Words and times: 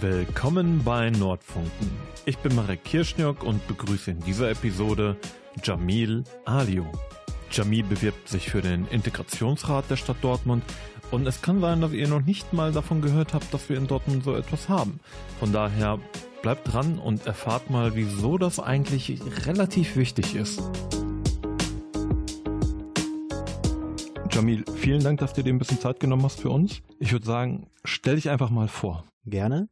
Willkommen 0.00 0.82
bei 0.82 1.10
Nordfunken. 1.10 1.90
Ich 2.24 2.38
bin 2.38 2.54
Marek 2.54 2.84
Kirschniok 2.84 3.44
und 3.44 3.66
begrüße 3.68 4.12
in 4.12 4.20
dieser 4.20 4.50
Episode 4.50 5.16
Jamil 5.62 6.24
Alio. 6.46 6.90
Jamil 7.50 7.82
bewirbt 7.82 8.26
sich 8.26 8.48
für 8.48 8.62
den 8.62 8.86
Integrationsrat 8.86 9.90
der 9.90 9.96
Stadt 9.96 10.16
Dortmund 10.22 10.64
und 11.10 11.26
es 11.26 11.42
kann 11.42 11.60
sein, 11.60 11.82
dass 11.82 11.92
ihr 11.92 12.08
noch 12.08 12.22
nicht 12.22 12.54
mal 12.54 12.72
davon 12.72 13.02
gehört 13.02 13.34
habt, 13.34 13.52
dass 13.52 13.68
wir 13.68 13.76
in 13.76 13.88
Dortmund 13.88 14.24
so 14.24 14.34
etwas 14.34 14.70
haben. 14.70 15.00
Von 15.38 15.52
daher 15.52 15.98
bleibt 16.40 16.72
dran 16.72 16.98
und 16.98 17.26
erfahrt 17.26 17.68
mal, 17.68 17.94
wieso 17.94 18.38
das 18.38 18.58
eigentlich 18.58 19.20
relativ 19.46 19.96
wichtig 19.96 20.34
ist. 20.34 20.62
Jamil, 24.32 24.64
vielen 24.76 25.02
Dank, 25.02 25.18
dass 25.18 25.32
du 25.32 25.42
dir 25.42 25.52
ein 25.52 25.58
bisschen 25.58 25.80
Zeit 25.80 25.98
genommen 25.98 26.22
hast 26.22 26.40
für 26.40 26.50
uns. 26.50 26.82
Ich 26.98 27.12
würde 27.12 27.26
sagen, 27.26 27.66
stell 27.84 28.14
dich 28.14 28.30
einfach 28.30 28.50
mal 28.50 28.68
vor. 28.68 29.04
Gerne. 29.26 29.68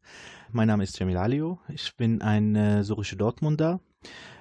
Mein 0.51 0.67
Name 0.67 0.83
ist 0.83 0.98
Jamil 0.98 1.17
Alio. 1.17 1.61
Ich 1.69 1.97
bin 1.97 2.23
ein 2.23 2.57
äh, 2.57 2.83
syrischer 2.83 3.17
Dortmunder. 3.17 3.81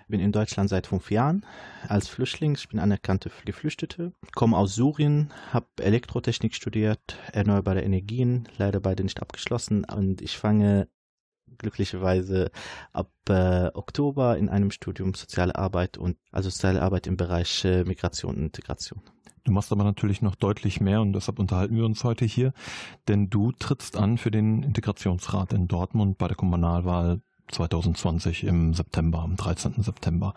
Bin 0.07 0.19
in 0.19 0.31
Deutschland 0.31 0.69
seit 0.69 0.87
fünf 0.87 1.11
Jahren 1.11 1.45
als 1.87 2.07
Flüchtling. 2.07 2.55
Ich 2.55 2.67
bin 2.69 2.79
anerkannte 2.79 3.29
Geflüchtete. 3.45 4.13
Komme 4.33 4.57
aus 4.57 4.75
Syrien, 4.75 5.31
habe 5.51 5.67
Elektrotechnik 5.79 6.55
studiert, 6.55 7.17
erneuerbare 7.33 7.81
Energien, 7.81 8.47
leider 8.57 8.79
beide 8.79 9.03
nicht 9.03 9.21
abgeschlossen. 9.21 9.85
Und 9.85 10.21
ich 10.21 10.37
fange 10.37 10.87
glücklicherweise 11.57 12.51
ab 12.93 13.11
äh, 13.29 13.67
Oktober 13.73 14.37
in 14.37 14.49
einem 14.49 14.71
Studium 14.71 15.13
Soziale 15.13 15.55
Arbeit 15.55 15.97
und 15.97 16.17
also 16.31 16.49
Soziale 16.49 16.81
Arbeit 16.81 17.07
im 17.07 17.17
Bereich 17.17 17.65
äh, 17.65 17.83
Migration 17.83 18.35
und 18.35 18.43
Integration. 18.43 19.01
Du 19.47 19.53
machst 19.53 19.71
aber 19.71 19.85
natürlich 19.85 20.21
noch 20.21 20.35
deutlich 20.35 20.81
mehr 20.81 20.99
und 20.99 21.13
deshalb 21.13 21.39
unterhalten 21.39 21.77
wir 21.77 21.85
uns 21.85 22.03
heute 22.03 22.25
hier, 22.25 22.51
denn 23.07 23.29
du 23.29 23.53
trittst 23.53 23.95
an 23.95 24.17
für 24.17 24.29
den 24.29 24.61
Integrationsrat 24.61 25.53
in 25.53 25.69
Dortmund 25.69 26.17
bei 26.17 26.27
der 26.27 26.35
Kommunalwahl 26.35 27.21
2020 27.53 28.43
im 28.43 28.73
September, 28.73 29.19
am 29.19 29.37
13. 29.37 29.81
September. 29.81 30.33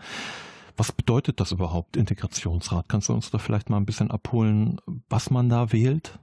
Was 0.76 0.92
bedeutet 0.92 1.40
das 1.40 1.50
überhaupt, 1.50 1.96
Integrationsrat? 1.96 2.88
Kannst 2.88 3.08
du 3.08 3.12
uns 3.12 3.32
da 3.32 3.38
vielleicht 3.38 3.68
mal 3.68 3.78
ein 3.78 3.84
bisschen 3.84 4.12
abholen, 4.12 4.80
was 5.08 5.28
man 5.28 5.48
da 5.48 5.72
wählt? 5.72 6.20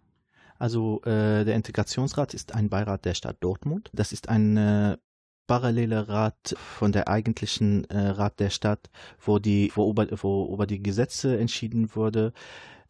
Also 0.57 1.01
äh, 1.01 1.43
der 1.43 1.55
Integrationsrat 1.55 2.33
ist 2.33 2.55
ein 2.55 2.69
Beirat 2.69 3.03
der 3.03 3.15
Stadt 3.15 3.35
Dortmund. 3.41 3.89
Das 3.91 4.13
ist 4.13 4.29
ein 4.29 4.55
äh, 4.55 4.97
paralleler 5.45 6.07
Rat 6.07 6.55
von 6.57 6.93
der 6.93 7.09
eigentlichen 7.09 7.83
äh, 7.89 7.97
Rat 7.97 8.39
der 8.39 8.49
Stadt, 8.49 8.89
wo 9.19 9.39
die 9.39 9.71
wo 9.75 9.89
über, 9.89 10.07
wo 10.21 10.53
über 10.53 10.67
die 10.67 10.81
Gesetze 10.81 11.37
entschieden 11.37 11.95
wurde. 11.95 12.31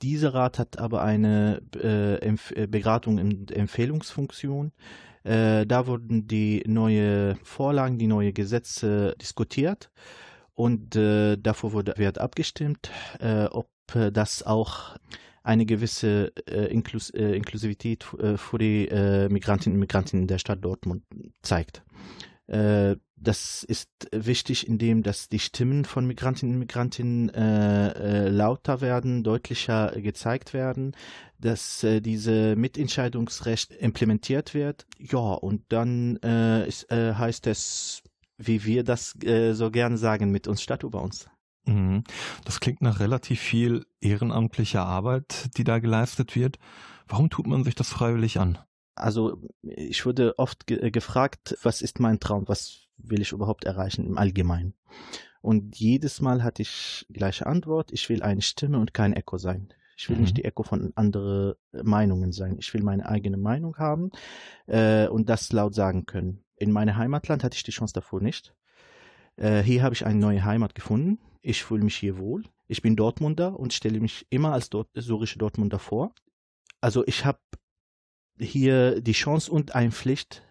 Dieser 0.02 0.34
Rat 0.34 0.59
hat 0.59 0.80
aber 0.80 1.02
eine 1.02 1.62
äh, 1.76 2.16
äh, 2.16 2.67
Beratung 2.67 3.17
in 3.17 3.48
Empfehlungsfunktion. 3.48 4.72
Äh, 5.23 5.66
da 5.66 5.88
wurden 5.88 6.28
die 6.28 6.64
neue 6.67 7.36
Vorlagen, 7.44 7.98
die 7.98 8.08
neue 8.08 8.34
Gesetze 8.34 9.16
diskutiert 9.22 9.89
und 10.58 10.95
äh, 10.95 11.38
davor 11.38 11.72
wurde, 11.73 11.94
wird 11.98 12.20
abgestimmt, 12.20 12.89
äh, 13.20 13.45
ob 13.45 13.70
äh, 13.94 14.12
das 14.12 14.44
auch 14.44 14.95
eine 15.44 15.66
gewisse 15.66 16.34
Inklus 16.45 17.09
Inklusivität 17.09 18.04
für 18.04 18.58
die 18.58 18.89
Migrantinnen 19.30 19.78
und 19.78 19.80
Migranten 19.80 20.28
der 20.28 20.39
Stadt 20.39 20.61
Dortmund 20.61 21.04
zeigt. 21.42 21.84
Äh, 22.48 22.95
das 23.20 23.64
ist 23.64 23.90
wichtig, 24.12 24.67
indem 24.67 25.03
dass 25.03 25.28
die 25.28 25.40
Stimmen 25.40 25.86
von 25.86 26.06
Migrantinnen 26.06 26.56
und 26.56 26.59
Migranten 26.59 27.30
äh, 27.30 27.89
äh, 27.89 28.30
lauter 28.30 28.80
werden, 28.81 29.23
deutlicher 29.23 29.92
gezeigt 30.00 30.54
werden, 30.54 30.95
dass 31.39 31.84
äh, 31.84 32.00
diese 32.00 32.56
Mitentscheidungsrecht 32.56 33.73
implementiert 33.73 34.54
wird. 34.54 34.86
Ja, 35.00 35.17
und 35.17 35.64
dann 35.70 36.17
äh, 36.17 36.67
ist, 36.67 36.92
äh, 36.92 37.16
heißt 37.16 37.48
es, 37.48 38.04
wie 38.38 38.64
wir 38.66 38.84
das 38.84 39.16
äh, 39.23 39.54
so 39.54 39.72
gerne 39.72 39.98
sagen, 39.98 40.32
mit 40.32 40.48
uns 40.48 40.61
statt 40.61 40.83
über 40.83 41.02
uns. 41.02 41.27
Mhm. 41.66 42.04
Das 42.45 42.60
klingt 42.60 42.82
nach 42.82 42.99
relativ 42.99 43.42
viel 43.42 43.86
ehrenamtlicher 43.99 44.86
Arbeit, 44.86 45.49
die 45.58 45.64
da 45.64 45.80
geleistet 45.80 46.36
wird. 46.36 46.60
Warum 47.08 47.30
tut 47.30 47.48
man 47.48 47.64
sich 47.64 47.76
das 47.76 47.89
freiwillig 47.89 48.39
an? 48.39 48.60
Also 48.98 49.42
ich 49.62 50.06
wurde 50.06 50.38
oft 50.38 50.68
ge 50.68 50.80
äh, 50.80 50.92
gefragt, 50.92 51.58
was 51.64 51.82
ist 51.82 52.00
mein 52.00 52.20
Traum, 52.20 52.48
was 52.48 52.88
will 52.98 53.22
ich 53.22 53.32
überhaupt 53.32 53.66
erreichen 53.66 54.06
im 54.06 54.18
Allgemeinen. 54.18 54.74
Und 55.42 55.78
jedes 55.78 56.20
Mal 56.20 56.44
hatte 56.44 56.62
ich 56.62 57.06
gleiche 57.12 57.46
Antwort, 57.46 57.92
ich 57.92 58.10
will 58.10 58.24
eine 58.24 58.42
Stimme 58.42 58.80
und 58.80 58.94
kein 58.94 59.14
Echo 59.14 59.38
sein. 59.38 59.74
Ich 59.98 60.10
will 60.10 60.18
mhm. 60.18 60.24
nicht 60.24 60.38
die 60.38 60.46
Echo 60.46 60.64
von 60.64 60.92
anderen 60.96 61.56
Meinungen 61.72 62.32
sein. 62.32 62.58
Ich 62.60 62.74
will 62.74 62.84
meine 62.84 63.08
eigene 63.08 63.38
Meinung 63.38 63.78
haben 63.78 64.12
äh, 64.68 65.08
und 65.08 65.30
das 65.30 65.52
laut 65.52 65.74
sagen 65.74 66.06
können. 66.06 66.44
In 66.56 66.72
meinem 66.72 66.98
Heimatland 66.98 67.44
hatte 67.44 67.56
ich 67.56 67.64
die 67.64 67.72
Chance 67.72 67.94
davor 67.94 68.22
nicht. 68.22 68.54
Äh, 69.38 69.62
hier 69.62 69.84
habe 69.84 69.96
ich 69.96 70.06
eine 70.06 70.20
neue 70.20 70.44
Heimat 70.44 70.76
gefunden. 70.76 71.20
Ich 71.42 71.64
fühle 71.64 71.84
mich 71.84 71.96
hier 71.96 72.18
wohl. 72.18 72.44
Ich 72.68 72.82
bin 72.82 72.96
Dortmunder 72.96 73.60
und 73.60 73.74
stelle 73.74 74.00
mich 74.00 74.28
immer 74.30 74.54
als 74.54 74.70
Dort 74.70 74.90
syrische 74.96 75.40
Dortmunder 75.40 75.80
vor. 75.80 76.14
Also 76.82 77.06
ich 77.08 77.26
habe 77.26 77.40
hier 78.39 79.02
die 79.02 79.14
Chance 79.14 79.52
und 79.52 79.75
eine 79.75 79.92
Pflicht, 79.92 80.43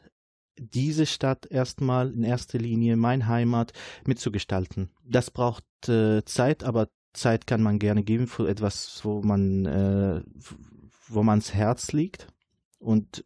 diese 0.58 1.06
Stadt 1.06 1.46
erstmal 1.46 2.12
in 2.12 2.22
erster 2.22 2.58
Linie, 2.58 2.96
mein 2.96 3.26
Heimat, 3.26 3.72
mitzugestalten. 4.06 4.90
Das 5.04 5.30
braucht 5.30 5.64
äh, 5.88 6.24
Zeit, 6.24 6.64
aber 6.64 6.88
Zeit 7.12 7.46
kann 7.46 7.62
man 7.62 7.78
gerne 7.78 8.02
geben 8.02 8.26
für 8.26 8.48
etwas, 8.48 9.00
wo 9.04 9.22
man, 9.22 9.66
äh, 9.66 10.22
wo 11.08 11.22
man's 11.22 11.54
Herz 11.54 11.92
liegt 11.92 12.28
und 12.78 13.24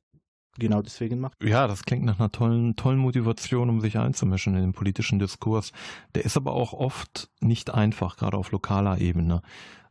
genau 0.59 0.83
deswegen 0.83 1.21
macht. 1.21 1.43
Ja, 1.43 1.67
das 1.67 1.85
klingt 1.85 2.05
nach 2.05 2.19
einer 2.19 2.33
tollen, 2.33 2.77
tollen 2.77 2.99
Motivation, 2.99 3.69
um 3.69 3.81
sich 3.81 3.99
einzumischen 3.99 4.55
in 4.55 4.63
den 4.63 4.73
politischen 4.73 5.19
Diskurs. 5.19 5.73
Der 6.15 6.25
ist 6.25 6.37
aber 6.37 6.53
auch 6.53 6.73
oft 6.73 7.31
nicht 7.41 7.73
einfach, 7.73 8.17
gerade 8.17 8.37
auf 8.37 8.51
lokaler 8.51 8.99
Ebene. 8.99 9.43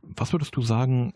Was 0.02 0.34
würdest 0.34 0.56
du 0.56 0.62
sagen, 0.62 1.14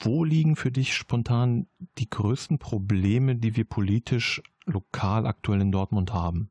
wo 0.00 0.24
liegen 0.24 0.56
für 0.56 0.70
dich 0.70 0.94
spontan 0.94 1.66
die 1.98 2.08
größten 2.08 2.58
Probleme, 2.58 3.36
die 3.36 3.56
wir 3.56 3.64
politisch 3.64 4.42
lokal 4.64 5.26
aktuell 5.26 5.60
in 5.60 5.72
Dortmund 5.72 6.12
haben? 6.12 6.50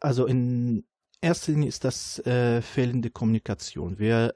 Also 0.00 0.26
in 0.26 0.84
erster 1.20 1.52
Linie 1.52 1.68
ist 1.68 1.84
das 1.84 2.18
äh, 2.26 2.62
fehlende 2.62 3.10
Kommunikation. 3.10 3.98
Wir 3.98 4.34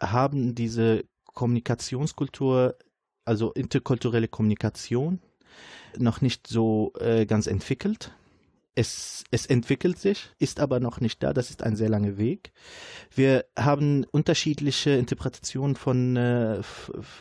haben 0.00 0.54
diese 0.54 1.04
Kommunikationskultur, 1.24 2.76
also 3.24 3.52
interkulturelle 3.52 4.28
Kommunikation, 4.28 5.20
noch 5.96 6.20
nicht 6.20 6.46
so 6.46 6.92
äh, 6.98 7.26
ganz 7.26 7.46
entwickelt. 7.46 8.12
Es, 8.78 9.24
es 9.32 9.44
entwickelt 9.46 9.98
sich, 9.98 10.30
ist 10.38 10.60
aber 10.60 10.78
noch 10.78 11.00
nicht 11.00 11.20
da. 11.24 11.32
Das 11.32 11.50
ist 11.50 11.64
ein 11.64 11.74
sehr 11.74 11.88
langer 11.88 12.16
Weg. 12.16 12.52
Wir 13.12 13.44
haben 13.58 14.04
unterschiedliche 14.04 14.90
Interpretationen 14.90 15.74
von, 15.74 16.14
äh, 16.16 16.62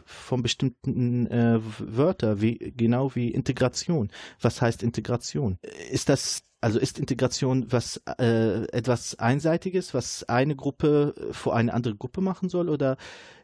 von 0.06 0.44
bestimmten 0.44 1.26
äh, 1.26 1.60
Wörtern, 1.80 2.42
wie, 2.42 2.60
genau 2.78 3.16
wie 3.16 3.32
Integration. 3.32 4.12
Was 4.40 4.62
heißt 4.62 4.84
Integration? 4.84 5.58
Ist 5.90 6.10
das 6.10 6.44
also 6.62 6.80
ist 6.80 7.00
Integration 7.00 7.72
was 7.72 8.02
äh, 8.20 8.64
etwas 8.72 9.18
Einseitiges, 9.20 9.94
was 9.96 10.24
eine 10.30 10.56
Gruppe 10.56 11.14
vor 11.32 11.56
eine 11.56 11.74
andere 11.74 11.96
Gruppe 11.96 12.22
machen 12.22 12.50
soll, 12.50 12.70
oder 12.70 12.98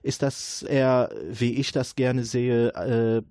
ist 0.03 0.21
das 0.21 0.61
eher, 0.63 1.09
wie 1.29 1.55
ich 1.55 1.71
das 1.71 1.95
gerne 1.95 2.25
sehe, 2.25 2.69
äh, 2.69 3.21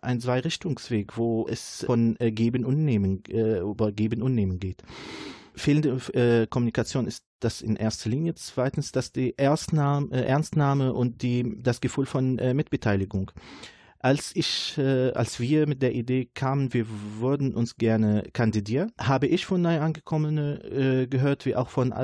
ein 0.00 0.20
Zwei-Richtungsweg, 0.20 1.16
wo 1.16 1.46
es 1.48 1.84
von 1.84 2.16
äh, 2.18 2.32
Geben 2.32 2.64
und 2.64 2.84
Nehmen 2.84 3.22
äh, 3.28 3.60
über 3.60 3.92
Geben 3.92 4.22
und 4.22 4.34
Nehmen 4.34 4.58
geht? 4.58 4.82
Fehlende 5.54 6.00
äh, 6.14 6.46
Kommunikation 6.46 7.06
ist 7.06 7.24
das 7.40 7.60
in 7.60 7.76
erster 7.76 8.08
Linie. 8.08 8.34
Zweitens, 8.34 8.92
dass 8.92 9.12
die 9.12 9.34
Erstnahme, 9.36 10.10
äh, 10.12 10.24
Ernstnahme 10.24 10.92
und 10.92 11.22
die, 11.22 11.56
das 11.62 11.80
Gefühl 11.80 12.06
von 12.06 12.38
äh, 12.38 12.54
Mitbeteiligung 12.54 13.30
als 14.04 14.34
ich, 14.34 14.76
äh, 14.78 15.12
als 15.12 15.38
wir 15.38 15.68
mit 15.68 15.80
der 15.80 15.94
Idee 15.94 16.28
kamen, 16.34 16.74
wir 16.74 16.86
würden 17.20 17.54
uns 17.54 17.76
gerne 17.76 18.24
kandidieren, 18.32 18.90
habe 18.98 19.28
ich 19.28 19.46
von 19.46 19.62
neu 19.62 19.78
angekommenen 19.78 21.08
gehört, 21.08 21.46
wie 21.46 21.54
auch 21.54 21.68
von 21.68 21.94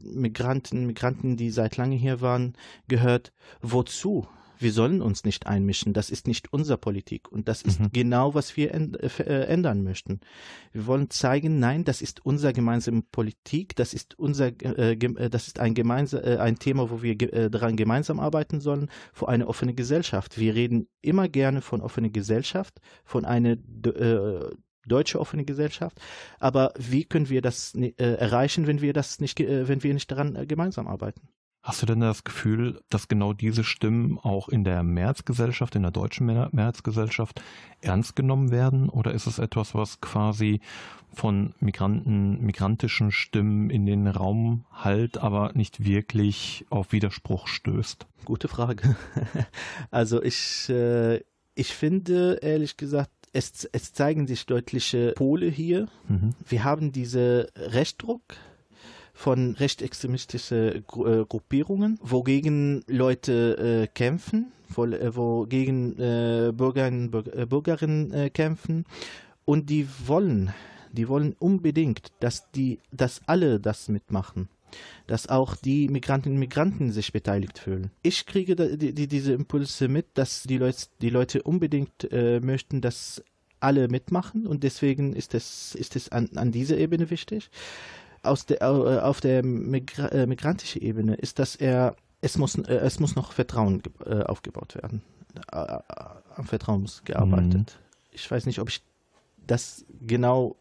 Migranten, 0.00 0.86
Migranten, 0.86 1.36
die 1.36 1.50
seit 1.50 1.76
lange 1.76 1.96
hier 1.96 2.22
waren, 2.22 2.54
gehört, 2.88 3.34
wozu? 3.60 4.26
Wir 4.58 4.72
sollen 4.72 5.02
uns 5.02 5.24
nicht 5.24 5.46
einmischen. 5.46 5.92
Das 5.92 6.10
ist 6.10 6.26
nicht 6.26 6.52
unsere 6.52 6.78
Politik. 6.78 7.30
Und 7.30 7.48
das 7.48 7.62
ist 7.62 7.80
mhm. 7.80 7.90
genau, 7.92 8.34
was 8.34 8.56
wir 8.56 8.74
äh, 8.74 9.44
ändern 9.46 9.82
möchten. 9.82 10.20
Wir 10.72 10.86
wollen 10.86 11.10
zeigen, 11.10 11.58
nein, 11.58 11.84
das 11.84 12.02
ist 12.02 12.24
unsere 12.24 12.52
gemeinsame 12.52 13.02
Politik. 13.02 13.76
Das 13.76 13.94
ist 13.94 14.18
unser, 14.18 14.48
äh, 14.62 14.92
äh 14.92 15.30
das 15.30 15.46
ist 15.46 15.60
ein 15.60 15.74
gemeinsam, 15.74 16.22
äh, 16.24 16.36
ein 16.36 16.58
Thema, 16.58 16.90
wo 16.90 17.02
wir 17.02 17.20
äh, 17.20 17.50
daran 17.50 17.76
gemeinsam 17.76 18.20
arbeiten 18.20 18.60
sollen, 18.60 18.88
für 19.12 19.28
eine 19.28 19.46
offene 19.48 19.74
Gesellschaft. 19.74 20.38
Wir 20.38 20.54
reden 20.54 20.88
immer 21.02 21.28
gerne 21.28 21.60
von 21.60 21.80
offener 21.80 22.10
Gesellschaft, 22.10 22.80
von 23.04 23.24
einer 23.24 23.52
äh, 23.52 24.50
deutsche 24.86 25.20
offene 25.20 25.44
Gesellschaft. 25.44 26.00
Aber 26.38 26.72
wie 26.78 27.04
können 27.04 27.28
wir 27.28 27.42
das 27.42 27.74
äh, 27.74 27.92
erreichen, 27.96 28.66
wenn 28.66 28.80
wir 28.80 28.92
das 28.92 29.20
nicht, 29.20 29.40
äh, 29.40 29.68
wenn 29.68 29.82
wir 29.82 29.94
nicht 29.94 30.10
daran 30.10 30.36
äh, 30.36 30.46
gemeinsam 30.46 30.86
arbeiten? 30.86 31.28
Hast 31.64 31.80
du 31.80 31.86
denn 31.86 32.00
das 32.00 32.24
Gefühl, 32.24 32.82
dass 32.90 33.08
genau 33.08 33.32
diese 33.32 33.64
Stimmen 33.64 34.18
auch 34.18 34.50
in 34.50 34.64
der 34.64 34.82
Mehrheitsgesellschaft, 34.82 35.74
in 35.74 35.80
der 35.80 35.92
deutschen 35.92 36.26
Mehrheitsgesellschaft 36.26 37.40
ernst 37.80 38.16
genommen 38.16 38.50
werden? 38.50 38.90
Oder 38.90 39.14
ist 39.14 39.26
es 39.26 39.38
etwas, 39.38 39.74
was 39.74 40.02
quasi 40.02 40.60
von 41.14 41.54
Migranten, 41.60 42.38
migrantischen 42.44 43.12
Stimmen 43.12 43.70
in 43.70 43.86
den 43.86 44.06
Raum 44.06 44.66
halt, 44.72 45.16
aber 45.16 45.52
nicht 45.54 45.82
wirklich 45.86 46.66
auf 46.68 46.92
Widerspruch 46.92 47.48
stößt? 47.48 48.06
Gute 48.26 48.48
Frage. 48.48 48.94
Also 49.90 50.22
ich, 50.22 50.68
äh, 50.68 51.20
ich 51.54 51.72
finde 51.72 52.40
ehrlich 52.42 52.76
gesagt, 52.76 53.10
es, 53.32 53.66
es 53.72 53.94
zeigen 53.94 54.26
sich 54.26 54.44
deutliche 54.44 55.12
Pole 55.16 55.46
hier. 55.46 55.88
Mhm. 56.08 56.34
Wir 56.46 56.62
haben 56.62 56.92
diese 56.92 57.48
Rechtsdruck 57.56 58.20
von 59.14 59.54
rechtsextremistischen 59.54 60.84
Gru 60.86 61.24
Gruppierungen, 61.24 61.98
wogegen 62.02 62.84
Leute 62.86 63.84
äh, 63.84 63.86
kämpfen, 63.86 64.52
wo, 64.68 64.84
äh, 64.84 65.16
wogegen 65.16 65.98
äh, 65.98 66.52
Bürgerinnen, 66.52 67.10
Bürgerinnen 67.10 68.12
äh, 68.12 68.30
kämpfen 68.30 68.84
und 69.46 69.70
die 69.70 69.88
wollen 70.06 70.52
die 70.94 71.08
wollen 71.08 71.34
unbedingt, 71.40 72.12
dass 72.20 72.50
die, 72.52 72.78
dass 72.92 73.20
alle 73.26 73.60
das 73.60 73.88
mitmachen 73.88 74.48
dass 75.06 75.28
auch 75.28 75.54
die 75.54 75.88
Migrantinnen 75.88 76.36
und 76.36 76.40
Migranten 76.40 76.90
sich 76.90 77.12
beteiligt 77.12 77.60
fühlen. 77.60 77.92
Ich 78.02 78.26
kriege 78.26 78.56
die, 78.56 78.92
die, 78.92 79.06
diese 79.06 79.32
Impulse 79.32 79.86
mit, 79.86 80.06
dass 80.14 80.42
die 80.42 80.58
Leute, 80.58 80.86
die 81.00 81.10
Leute 81.10 81.42
unbedingt 81.42 82.10
äh, 82.10 82.40
möchten, 82.40 82.80
dass 82.80 83.22
alle 83.60 83.86
mitmachen 83.86 84.48
und 84.48 84.64
deswegen 84.64 85.14
ist 85.14 85.34
es, 85.34 85.76
ist 85.76 86.12
an, 86.12 86.30
an 86.34 86.50
dieser 86.50 86.76
Ebene 86.76 87.10
wichtig. 87.10 87.50
Aus 88.24 88.46
der, 88.46 88.62
äh, 88.62 88.98
auf 89.00 89.20
der 89.20 89.44
Migra 89.44 90.08
äh, 90.08 90.26
migrantischen 90.26 90.82
Ebene 90.82 91.14
ist, 91.14 91.38
dass 91.38 91.56
er, 91.56 91.96
es 92.20 92.38
muss, 92.38 92.56
äh, 92.56 92.74
es 92.76 93.00
muss 93.00 93.16
noch 93.16 93.32
Vertrauen 93.32 93.82
aufgebaut 94.26 94.74
werden. 94.74 95.02
Am 95.50 96.44
Vertrauen 96.46 96.82
muss 96.82 97.02
gearbeitet. 97.04 97.54
Mhm. 97.54 97.84
Ich 98.12 98.30
weiß 98.30 98.46
nicht, 98.46 98.60
ob 98.60 98.68
ich 98.68 98.82
das 99.46 99.84
genau 100.00 100.56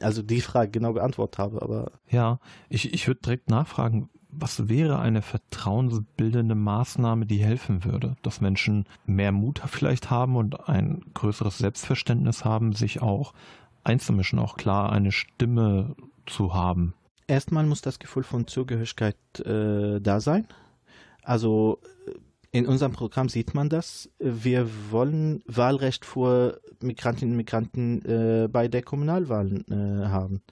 also 0.00 0.22
die 0.22 0.40
Frage 0.40 0.70
genau 0.70 0.92
beantwortet 0.92 1.38
habe, 1.38 1.62
aber. 1.62 1.92
Ja, 2.08 2.38
ich, 2.68 2.94
ich 2.94 3.06
würde 3.06 3.20
direkt 3.20 3.50
nachfragen, 3.50 4.08
was 4.32 4.68
wäre 4.68 4.98
eine 5.00 5.22
vertrauensbildende 5.22 6.54
Maßnahme, 6.54 7.26
die 7.26 7.42
helfen 7.42 7.84
würde, 7.84 8.16
dass 8.22 8.40
Menschen 8.40 8.86
mehr 9.06 9.32
Mut 9.32 9.62
vielleicht 9.66 10.10
haben 10.10 10.36
und 10.36 10.68
ein 10.68 11.02
größeres 11.14 11.58
Selbstverständnis 11.58 12.44
haben, 12.44 12.72
sich 12.72 13.02
auch 13.02 13.34
einzumischen, 13.82 14.38
auch 14.38 14.56
klar 14.56 14.92
eine 14.92 15.10
Stimme 15.10 15.96
zu 16.30 16.54
haben? 16.54 16.94
Erstmal 17.26 17.64
muss 17.64 17.82
das 17.82 17.98
Gefühl 17.98 18.24
von 18.24 18.46
Zugehörigkeit 18.46 19.16
äh, 19.40 20.00
da 20.00 20.20
sein. 20.20 20.46
Also 21.22 21.78
in 22.52 22.66
unserem 22.66 22.92
Programm 22.92 23.28
sieht 23.28 23.54
man 23.54 23.68
das. 23.68 24.10
Wir 24.18 24.68
wollen 24.90 25.42
Wahlrecht 25.46 26.04
für 26.04 26.60
Migrantinnen 26.80 27.34
und 27.34 27.36
Migranten 27.36 28.04
äh, 28.04 28.48
bei 28.48 28.66
der 28.66 28.82
Kommunalwahlen 28.82 29.64
äh, 29.70 30.08
haben. 30.08 30.42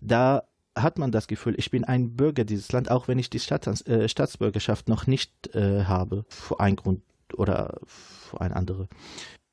Da 0.00 0.42
hat 0.74 0.98
man 0.98 1.12
das 1.12 1.28
Gefühl, 1.28 1.54
ich 1.56 1.70
bin 1.70 1.84
ein 1.84 2.16
Bürger 2.16 2.44
dieses 2.44 2.72
Land, 2.72 2.90
auch 2.90 3.08
wenn 3.08 3.18
ich 3.18 3.30
die 3.30 3.38
Stadt, 3.38 3.66
äh, 3.86 4.08
Staatsbürgerschaft 4.08 4.88
noch 4.88 5.06
nicht 5.06 5.54
äh, 5.54 5.84
habe, 5.84 6.24
für 6.28 6.60
einen 6.60 6.76
Grund 6.76 7.02
oder 7.34 7.78
für 7.86 8.40
einen 8.40 8.54
anderen. 8.54 8.88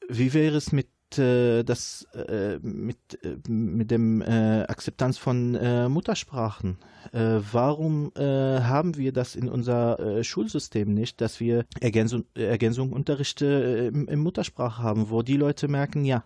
Wie 0.07 0.33
wäre 0.33 0.55
es 0.55 0.71
mit 0.71 0.87
äh, 1.17 1.63
das 1.63 2.07
äh, 2.13 2.59
mit, 2.61 2.97
äh, 3.23 3.37
mit 3.49 3.91
dem 3.91 4.21
äh, 4.21 4.63
Akzeptanz 4.63 5.17
von 5.17 5.55
äh, 5.55 5.89
Muttersprachen. 5.89 6.77
Äh, 7.11 7.39
warum 7.51 8.11
haben 8.15 8.97
wir 8.97 9.11
das 9.11 9.35
in 9.35 9.47
unser 9.47 10.23
Schulsystem 10.23 10.93
nicht, 10.93 11.21
dass 11.21 11.39
wir 11.39 11.65
Ergänzung, 11.79 12.25
Ergänzungsunterrichte 12.33 13.91
im, 13.93 14.07
im 14.07 14.19
Muttersprache 14.19 14.81
haben, 14.81 15.09
wo 15.09 15.21
die 15.21 15.37
Leute 15.37 15.67
merken, 15.67 16.05
ja, 16.05 16.23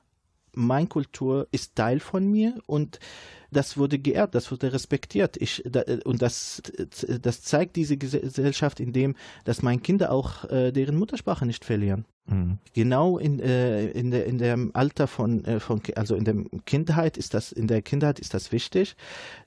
meine 0.54 0.88
Kultur 0.88 1.48
ist 1.52 1.76
Teil 1.76 2.00
von 2.00 2.30
mir 2.30 2.56
und 2.66 3.00
das 3.52 3.78
wurde 3.78 4.00
geehrt, 4.00 4.36
das 4.36 4.52
wurde 4.52 4.74
respektiert. 4.74 5.38
Ich, 5.38 5.64
da, 5.66 5.84
und 6.06 6.22
das, 6.22 6.62
das 7.22 7.42
zeigt 7.42 7.76
diese 7.76 7.98
Gesellschaft, 7.98 8.80
indem, 8.80 9.16
dass 9.46 9.62
meine 9.62 9.82
Kinder 9.82 10.12
auch 10.12 10.46
äh, 10.50 10.72
deren 10.72 10.98
Muttersprache 10.98 11.46
nicht 11.46 11.66
verlieren. 11.66 12.06
Mhm. 12.30 12.60
Genau 12.74 13.18
in, 13.18 13.40
äh, 13.40 13.88
in, 13.88 14.12
der, 14.12 14.26
in 14.26 14.38
dem 14.38 14.72
Alter 14.76 15.08
von, 15.08 15.44
äh, 15.46 15.60
von, 15.60 15.82
also 15.96 16.16
in 16.16 16.26
der 16.26 16.36
Kindheit 16.66 17.18
ist 17.18 17.34
das, 17.34 17.52
in 17.52 17.68
der 17.68 17.82
Kindheit 17.82 18.20
ist 18.20 18.34
das 18.34 18.52
wichtig, 18.52 18.96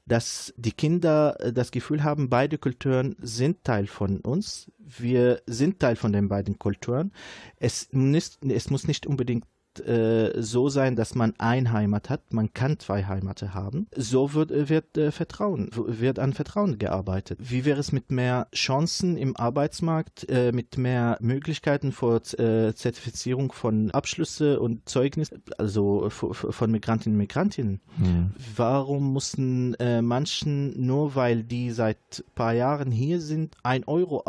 dass 0.06 0.52
die 0.56 0.72
Kinder 0.72 1.37
äh, 1.40 1.52
das 1.52 1.70
Gefühl 1.70 2.02
haben, 2.02 2.28
beide 2.28 2.58
Kulturen 2.58 3.14
sind 3.20 3.62
Teil 3.64 3.87
von 3.87 4.20
uns. 4.20 4.70
Wir 4.78 5.43
sind 5.46 5.78
Teil 5.78 5.96
von 5.96 6.12
den 6.12 6.28
beiden 6.28 6.58
Kulturen. 6.58 7.12
Es, 7.56 7.84
ist, 7.84 8.38
es 8.44 8.70
muss 8.70 8.88
nicht 8.88 9.06
unbedingt 9.06 9.44
äh, 9.80 10.40
so 10.40 10.69
sein, 10.69 10.96
dass 10.96 11.14
man 11.14 11.34
ein 11.38 11.72
Heimat 11.72 12.10
hat. 12.10 12.32
Man 12.32 12.52
kann 12.52 12.78
zwei 12.78 13.04
Heimate 13.04 13.54
haben. 13.54 13.86
So 13.96 14.34
wird, 14.34 14.50
äh, 14.50 14.69
wird 14.69 14.96
äh, 14.96 15.10
Vertrauen, 15.10 15.70
wird 15.72 16.19
an 16.19 16.32
Vertrauen 16.32 16.78
gearbeitet. 16.78 17.38
Wie 17.40 17.64
wäre 17.64 17.80
es 17.80 17.92
mit 17.92 18.10
mehr 18.10 18.48
Chancen 18.54 19.16
im 19.16 19.36
Arbeitsmarkt, 19.36 20.28
äh, 20.28 20.52
mit 20.52 20.78
mehr 20.78 21.19
Möglichkeiten 21.20 21.92
vor 21.92 22.16
äh, 22.38 22.74
Zertifizierung 22.74 23.52
von 23.52 23.90
Abschlüsse 23.90 24.60
und 24.60 24.88
Zeugnis, 24.88 25.30
also 25.58 26.08
von 26.10 26.70
Migrantinnen 26.70 27.16
und 27.16 27.19
Migrantinnen? 27.19 27.80
Mhm. 27.96 28.34
Warum 28.56 29.12
mussten 29.12 29.76
manchen, 30.02 30.86
nur 30.86 31.14
weil 31.14 31.42
die 31.42 31.70
seit 31.70 31.98
ein 32.19 32.34
paar 32.34 32.52
Jahren 32.52 32.90
hier 32.90 33.20
sind, 33.20 33.56
ein 33.62 33.84
Euro 33.84 34.22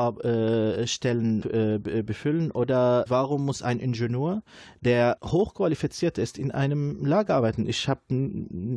Stellen 0.86 1.42
befüllen? 2.06 2.52
Oder 2.52 3.06
warum 3.08 3.46
muss 3.46 3.62
ein 3.62 3.80
Ingenieur, 3.80 4.44
der 4.82 5.18
hochqualifiziert 5.34 6.18
ist, 6.18 6.38
in 6.38 6.52
einem 6.52 7.04
Lager 7.04 7.36
arbeiten. 7.36 7.68
Ich 7.68 7.90
habe, 7.90 8.02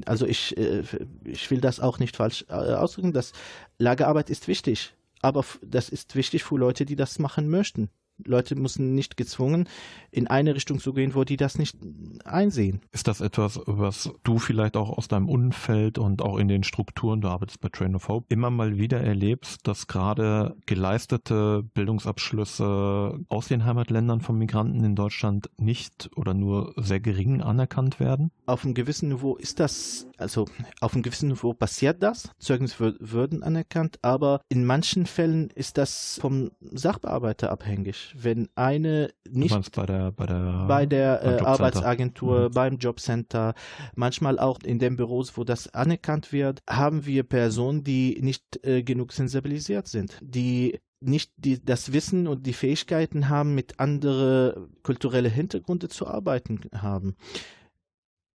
also 0.07 0.27
ich, 0.27 0.57
äh, 0.57 0.83
ich 1.25 1.51
will 1.51 1.61
das 1.61 1.79
auch 1.79 1.99
nicht 1.99 2.17
falsch 2.17 2.45
äh, 2.49 2.53
ausdrücken, 2.53 3.13
dass 3.13 3.33
Lagerarbeit 3.79 4.31
ist 4.31 4.49
wichtig, 4.49 4.95
aber 5.23 5.45
das 5.63 5.89
ist 5.89 6.17
wichtig 6.17 6.43
für 6.43 6.59
Leute, 6.59 6.85
die 6.85 6.97
das 6.97 7.19
machen 7.19 7.49
möchten. 7.49 7.91
Leute 8.25 8.57
müssen 8.57 8.95
nicht 8.95 9.17
gezwungen, 9.17 9.69
in 10.11 10.27
eine 10.27 10.55
Richtung 10.55 10.79
zu 10.79 10.93
gehen, 10.93 11.15
wo 11.15 11.25
die 11.25 11.37
das 11.37 11.59
nicht 11.59 11.77
einsehen. 12.25 12.81
Ist 12.93 13.09
das 13.09 13.21
etwas, 13.21 13.61
was 13.67 14.11
du 14.25 14.39
vielleicht 14.39 14.77
auch 14.77 14.97
aus 14.97 15.09
deinem 15.09 15.29
Umfeld 15.29 15.99
und 15.99 16.23
auch 16.23 16.39
in 16.39 16.49
den 16.49 16.63
Strukturen, 16.63 17.21
du 17.21 17.29
arbeitest 17.29 17.61
bei 17.61 17.69
Train 17.69 17.95
of 17.95 18.09
Hope, 18.09 18.27
immer 18.29 18.51
mal 18.51 18.79
wieder 18.79 19.01
erlebst, 19.01 19.67
dass 19.67 19.87
gerade 19.87 20.57
geleistete 20.67 21.63
Bildungsabschlüsse 21.75 23.19
aus 23.29 23.49
den 23.49 23.65
Heimatländern 23.65 24.21
von 24.21 24.39
Migranten 24.39 24.85
in 24.85 24.97
Deutschland 24.97 25.51
nicht 25.59 26.11
oder 26.17 26.35
nur 26.35 26.73
sehr 26.77 27.01
gering 27.01 27.43
anerkannt 27.43 28.01
werden? 28.01 28.31
Auf 28.47 28.65
einem 28.65 28.75
gewissen 28.75 29.11
Niveau 29.11 29.37
ist 29.37 29.61
das, 29.61 30.07
also 30.17 30.47
auf 30.81 30.95
einem 30.95 31.03
gewissen 31.03 31.29
Niveau 31.29 31.53
passiert 31.53 32.03
das. 32.03 32.31
Zeugnisse 32.39 32.97
würden 33.01 33.43
anerkannt, 33.43 33.99
aber 34.03 34.41
in 34.49 34.65
manchen 34.65 35.07
Fällen 35.07 35.51
ist 35.51 35.79
das 35.79 36.19
vom 36.21 36.51
Sachbearbeiter 36.61 37.51
abhängig 37.51 38.06
wenn 38.15 38.49
eine 38.55 39.11
nicht 39.29 39.73
bei 39.73 39.87
der 39.87 40.13
bei 40.13 40.27
der, 40.27 40.65
bei 40.67 40.87
der 40.87 41.23
äh, 41.23 41.41
Arbeitsagentur, 41.41 42.49
mhm. 42.49 42.53
beim 42.53 42.77
Jobcenter, 42.79 43.55
manchmal 43.95 44.39
auch 44.39 44.61
in 44.63 44.79
den 44.79 44.97
Büros, 44.97 45.37
wo 45.37 45.45
das 45.45 45.73
anerkannt 45.75 46.33
wird, 46.33 46.63
haben 46.69 47.07
wir 47.07 47.23
Personen, 47.23 47.85
die 47.85 48.19
nicht 48.21 48.65
äh, 48.65 48.83
genug 48.83 49.13
sensibilisiert 49.13 49.89
sind, 49.89 50.19
die 50.23 50.81
nicht 51.01 51.33
die, 51.37 51.63
das 51.63 51.93
Wissen 51.93 52.27
und 52.27 52.47
die 52.47 52.55
Fähigkeiten 52.55 53.29
haben, 53.29 53.55
mit 53.55 53.79
anderen 53.79 54.75
kulturellen 54.83 55.31
Hintergründen 55.31 55.91
zu 55.91 56.07
arbeiten 56.07 56.61
haben 56.75 57.17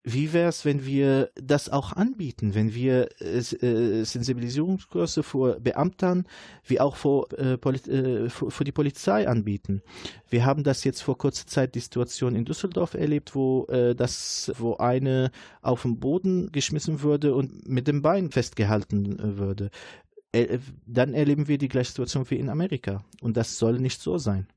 wie 0.09 0.31
wäre 0.31 0.47
es, 0.47 0.63
wenn 0.63 0.85
wir 0.85 1.31
das 1.35 1.67
auch 1.67 1.91
anbieten, 1.91 2.55
wenn 2.55 2.73
wir 2.73 3.09
äh, 3.19 3.39
äh 3.39 4.05
Sensibilisierungskurse 4.05 5.21
für 5.21 5.59
Beamtern 5.59 6.25
wie 6.63 6.79
auch 6.79 6.95
für, 6.95 7.27
äh, 7.37 7.55
äh 7.55 8.29
für, 8.29 8.63
die 8.63 8.71
Polizei 8.71 9.27
anbieten? 9.27 9.81
Wir 10.29 10.45
haben 10.45 10.63
das 10.63 10.85
jetzt 10.85 11.01
vor 11.01 11.17
kurzer 11.17 11.45
Zeit 11.45 11.75
die 11.75 11.81
Situation 11.81 12.35
in 12.35 12.45
Düsseldorf 12.45 12.93
erlebt, 12.93 13.35
wo 13.35 13.65
äh, 13.65 13.95
das, 13.95 14.49
wo 14.57 14.77
eine 14.77 15.29
auf 15.61 15.81
den 15.81 15.99
Boden 15.99 16.53
geschmissen 16.53 17.01
würde 17.01 17.35
und 17.35 17.67
mit 17.67 17.89
dem 17.89 18.01
Bein 18.01 18.31
festgehalten 18.31 19.19
äh, 19.19 19.37
würde. 19.37 19.69
dann 20.85 21.13
erleben 21.13 21.49
wir 21.49 21.57
die 21.57 21.67
gleiche 21.67 21.89
Situation 21.89 22.29
wie 22.29 22.35
in 22.35 22.49
Amerika. 22.49 23.03
Und 23.21 23.35
das 23.35 23.57
soll 23.57 23.79
nicht 23.79 24.01
so 24.01 24.17
sein. 24.17 24.47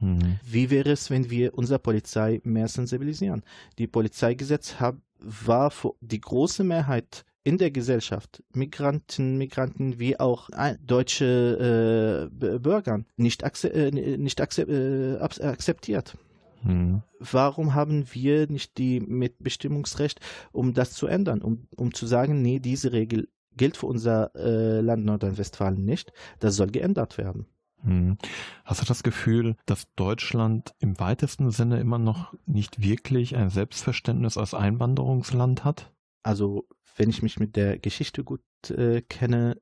Mhm. 0.00 0.38
Wie 0.44 0.70
wäre 0.70 0.92
es, 0.92 1.10
wenn 1.10 1.30
wir 1.30 1.56
unsere 1.56 1.78
Polizei 1.78 2.40
mehr 2.44 2.68
sensibilisieren? 2.68 3.42
Die 3.78 3.86
Polizeigesetz 3.86 4.74
hat, 4.74 4.96
war 5.18 5.70
für 5.70 5.94
die 6.00 6.20
große 6.20 6.64
Mehrheit 6.64 7.24
in 7.44 7.56
der 7.56 7.70
Gesellschaft, 7.70 8.42
Migranten, 8.52 9.38
Migranten 9.38 9.98
wie 9.98 10.20
auch 10.20 10.50
deutsche 10.84 12.28
äh, 12.30 12.58
Bürger, 12.58 13.04
nicht, 13.16 13.42
äh, 13.42 13.90
nicht 13.90 14.40
akze 14.40 14.62
äh, 14.62 15.18
akzeptiert. 15.18 16.16
Mhm. 16.62 17.02
Warum 17.20 17.74
haben 17.74 18.04
wir 18.12 18.50
nicht 18.50 18.76
die 18.78 19.00
Mitbestimmungsrecht, 19.00 20.20
um 20.52 20.74
das 20.74 20.92
zu 20.92 21.06
ändern, 21.06 21.40
um, 21.40 21.68
um 21.76 21.94
zu 21.94 22.06
sagen, 22.06 22.42
nee, 22.42 22.58
diese 22.58 22.92
Regel 22.92 23.28
gilt 23.56 23.76
für 23.76 23.86
unser 23.86 24.34
äh, 24.34 24.80
Land 24.80 25.04
Nordrhein-Westfalen 25.04 25.84
nicht. 25.84 26.12
Das 26.38 26.56
soll 26.56 26.68
geändert 26.68 27.18
werden. 27.18 27.46
Hm. 27.88 28.18
Hast 28.64 28.82
du 28.82 28.86
das 28.86 29.02
Gefühl, 29.02 29.56
dass 29.66 29.92
Deutschland 29.96 30.74
im 30.78 31.00
weitesten 31.00 31.50
Sinne 31.50 31.80
immer 31.80 31.98
noch 31.98 32.34
nicht 32.46 32.82
wirklich 32.82 33.34
ein 33.34 33.48
Selbstverständnis 33.50 34.36
als 34.36 34.52
Einwanderungsland 34.54 35.64
hat? 35.64 35.90
Also, 36.22 36.68
wenn 36.96 37.08
ich 37.08 37.22
mich 37.22 37.40
mit 37.40 37.56
der 37.56 37.78
Geschichte 37.78 38.24
gut 38.24 38.42
äh, 38.68 39.00
kenne, 39.00 39.56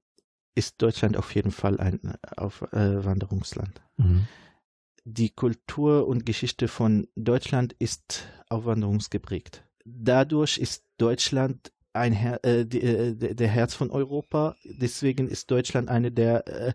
ist 0.56 0.82
Deutschland 0.82 1.16
auf 1.16 1.34
jeden 1.34 1.52
Fall 1.52 1.78
ein 1.78 2.00
Aufwanderungsland. 2.36 3.82
Äh, 3.98 4.02
mhm. 4.02 4.28
Die 5.04 5.30
Kultur 5.30 6.08
und 6.08 6.26
Geschichte 6.26 6.66
von 6.66 7.06
Deutschland 7.14 7.74
ist 7.78 8.26
aufwanderungsgeprägt. 8.48 9.64
Dadurch 9.84 10.58
ist 10.58 10.84
Deutschland 10.98 11.70
ein 11.92 12.12
Her 12.12 12.44
äh, 12.44 12.66
die, 12.66 12.82
äh, 12.82 13.14
der 13.14 13.48
Herz 13.48 13.74
von 13.74 13.90
Europa. 13.90 14.56
Deswegen 14.64 15.28
ist 15.28 15.50
Deutschland 15.50 15.88
eine 15.88 16.10
der 16.10 16.46
äh, 16.48 16.72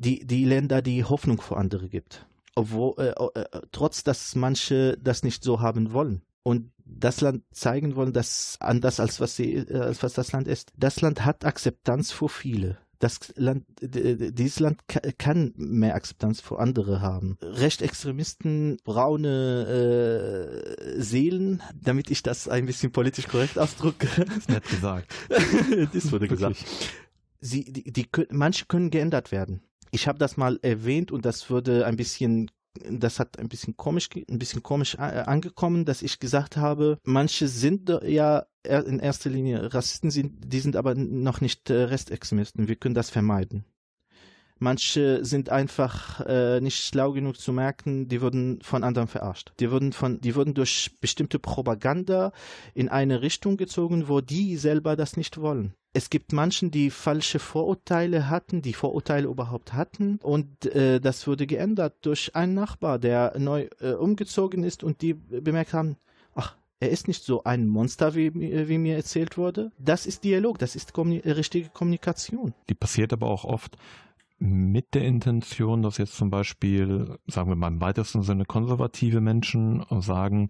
die, 0.00 0.26
die 0.26 0.44
Länder, 0.44 0.82
die 0.82 1.04
Hoffnung 1.04 1.40
für 1.40 1.56
andere 1.56 1.88
gibt. 1.88 2.26
Obwohl, 2.54 2.94
äh, 2.98 3.40
äh, 3.40 3.60
trotz 3.72 4.02
dass 4.02 4.34
manche 4.34 4.98
das 4.98 5.22
nicht 5.22 5.44
so 5.44 5.60
haben 5.60 5.92
wollen 5.92 6.22
und 6.42 6.72
das 6.84 7.20
Land 7.20 7.44
zeigen 7.52 7.94
wollen, 7.94 8.12
dass 8.12 8.56
anders 8.60 8.98
als 8.98 9.20
was 9.20 9.36
sie, 9.36 9.54
äh, 9.54 9.78
als 9.78 10.02
was 10.02 10.14
das 10.14 10.32
Land 10.32 10.48
ist. 10.48 10.72
Das 10.76 11.00
Land 11.00 11.24
hat 11.24 11.44
Akzeptanz 11.44 12.10
für 12.10 12.28
viele 12.28 12.78
das 13.00 13.32
Land, 13.36 13.64
dieses 13.80 14.60
Land 14.60 14.82
kann 15.16 15.54
mehr 15.56 15.94
Akzeptanz 15.94 16.42
für 16.42 16.58
andere 16.58 17.00
haben. 17.00 17.38
Rechtsextremisten, 17.40 18.76
braune 18.84 20.76
äh, 20.76 21.00
Seelen, 21.00 21.62
damit 21.74 22.10
ich 22.10 22.22
das 22.22 22.46
ein 22.46 22.66
bisschen 22.66 22.92
politisch 22.92 23.26
korrekt 23.26 23.58
ausdrücke. 23.58 24.06
Das 24.26 24.36
ist 24.36 24.50
nett 24.50 24.68
gesagt. 24.68 25.14
das 25.94 26.12
wurde 26.12 26.28
gesagt. 26.28 26.62
Sie, 27.40 27.64
die, 27.64 27.90
die, 27.90 28.06
manche 28.30 28.66
können 28.66 28.90
geändert 28.90 29.32
werden. 29.32 29.62
Ich 29.90 30.08
habe 30.08 30.18
das 30.18 30.36
mal 30.36 30.58
erwähnt 30.62 31.12
und 31.12 31.24
das 31.24 31.50
würde 31.50 31.86
ein 31.86 31.96
bisschen 31.96 32.50
das 32.88 33.18
hat 33.18 33.38
ein 33.38 33.48
bisschen 33.48 33.76
komisch, 33.76 34.08
ein 34.14 34.38
bisschen 34.38 34.62
komisch 34.62 34.94
äh, 34.94 35.24
angekommen, 35.26 35.84
dass 35.84 36.02
ich 36.02 36.20
gesagt 36.20 36.56
habe, 36.56 36.98
manche 37.02 37.48
sind 37.48 37.92
ja 38.04 38.46
in 38.64 39.00
erster 39.00 39.30
Linie 39.30 39.74
Rassisten, 39.74 40.10
sind, 40.10 40.52
die 40.52 40.60
sind 40.60 40.76
aber 40.76 40.94
noch 40.94 41.40
nicht 41.40 41.68
äh, 41.70 41.82
Restextremisten. 41.82 42.68
Wir 42.68 42.76
können 42.76 42.94
das 42.94 43.10
vermeiden. 43.10 43.64
Manche 44.62 45.24
sind 45.24 45.48
einfach 45.48 46.20
äh, 46.26 46.60
nicht 46.60 46.84
schlau 46.84 47.12
genug 47.12 47.40
zu 47.40 47.50
merken, 47.52 48.08
die 48.08 48.20
wurden 48.20 48.60
von 48.60 48.84
anderen 48.84 49.08
verarscht. 49.08 49.52
Die 49.58 49.70
wurden 49.70 49.94
von, 49.94 50.20
die 50.20 50.36
wurden 50.36 50.52
durch 50.52 50.90
bestimmte 51.00 51.38
Propaganda 51.38 52.32
in 52.74 52.90
eine 52.90 53.22
Richtung 53.22 53.56
gezogen, 53.56 54.08
wo 54.08 54.20
die 54.20 54.58
selber 54.58 54.96
das 54.96 55.16
nicht 55.16 55.40
wollen. 55.40 55.72
Es 55.94 56.10
gibt 56.10 56.34
Menschen, 56.34 56.70
die 56.70 56.90
falsche 56.90 57.38
Vorurteile 57.38 58.28
hatten, 58.28 58.60
die 58.60 58.74
Vorurteile 58.74 59.28
überhaupt 59.28 59.72
hatten, 59.72 60.18
und 60.22 60.66
äh, 60.66 61.00
das 61.00 61.26
wurde 61.26 61.46
geändert 61.46 61.96
durch 62.02 62.36
einen 62.36 62.52
Nachbar, 62.52 62.98
der 62.98 63.38
neu 63.38 63.66
äh, 63.80 63.92
umgezogen 63.92 64.62
ist 64.62 64.84
und 64.84 65.00
die 65.00 65.14
bemerkt 65.14 65.72
haben, 65.72 65.96
ach, 66.34 66.54
er 66.80 66.90
ist 66.90 67.08
nicht 67.08 67.24
so 67.24 67.44
ein 67.44 67.66
Monster, 67.66 68.14
wie, 68.14 68.34
wie 68.34 68.78
mir 68.78 68.96
erzählt 68.96 69.36
wurde. 69.36 69.72
Das 69.78 70.06
ist 70.06 70.22
Dialog, 70.22 70.58
das 70.58 70.76
ist 70.76 70.92
kommuni 70.92 71.18
richtige 71.18 71.70
Kommunikation. 71.70 72.54
Die 72.68 72.74
passiert 72.74 73.12
aber 73.12 73.28
auch 73.28 73.44
oft, 73.44 73.76
mit 74.42 74.94
der 74.94 75.04
Intention, 75.04 75.82
dass 75.82 75.98
jetzt 75.98 76.16
zum 76.16 76.30
Beispiel, 76.30 77.18
sagen 77.26 77.50
wir 77.50 77.56
mal 77.56 77.68
im 77.68 77.82
weitesten 77.82 78.22
Sinne, 78.22 78.46
konservative 78.46 79.20
Menschen 79.20 79.84
sagen, 80.00 80.48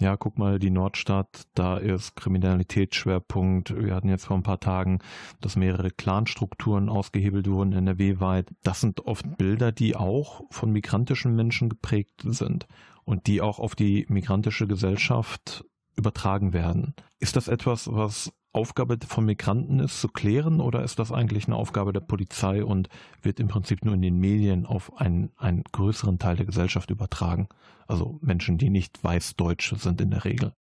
ja, 0.00 0.16
guck 0.16 0.38
mal, 0.38 0.58
die 0.58 0.70
Nordstadt, 0.70 1.46
da 1.54 1.76
ist 1.76 2.16
Kriminalitätsschwerpunkt. 2.16 3.80
Wir 3.80 3.94
hatten 3.94 4.08
jetzt 4.08 4.26
vor 4.26 4.36
ein 4.36 4.42
paar 4.42 4.58
Tagen, 4.58 4.98
dass 5.40 5.54
mehrere 5.54 5.92
Clanstrukturen 5.92 6.88
ausgehebelt 6.88 7.48
wurden, 7.48 7.72
NRW-weit. 7.72 8.50
Das 8.64 8.80
sind 8.80 9.06
oft 9.06 9.38
Bilder, 9.38 9.70
die 9.70 9.94
auch 9.94 10.42
von 10.50 10.72
migrantischen 10.72 11.36
Menschen 11.36 11.68
geprägt 11.68 12.22
sind 12.24 12.66
und 13.04 13.28
die 13.28 13.40
auch 13.40 13.60
auf 13.60 13.76
die 13.76 14.04
migrantische 14.08 14.66
Gesellschaft 14.66 15.64
übertragen 15.94 16.52
werden. 16.52 16.94
Ist 17.20 17.36
das 17.36 17.46
etwas, 17.46 17.92
was 17.92 18.32
Aufgabe 18.52 18.98
von 19.06 19.24
Migranten 19.24 19.80
ist, 19.80 20.00
zu 20.00 20.08
klären, 20.08 20.60
oder 20.60 20.82
ist 20.82 20.98
das 20.98 21.12
eigentlich 21.12 21.46
eine 21.46 21.56
Aufgabe 21.56 21.92
der 21.92 22.00
Polizei 22.00 22.64
und 22.64 22.88
wird 23.22 23.40
im 23.40 23.48
Prinzip 23.48 23.84
nur 23.84 23.94
in 23.94 24.02
den 24.02 24.18
Medien 24.18 24.66
auf 24.66 24.96
einen, 24.98 25.30
einen 25.36 25.64
größeren 25.64 26.18
Teil 26.18 26.36
der 26.36 26.46
Gesellschaft 26.46 26.90
übertragen? 26.90 27.48
Also 27.86 28.18
Menschen, 28.20 28.58
die 28.58 28.70
nicht 28.70 29.02
Weißdeutsche 29.02 29.76
sind 29.76 30.00
in 30.00 30.10
der 30.10 30.24
Regel. 30.24 30.52